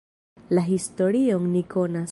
[0.57, 2.09] La historion ni konas.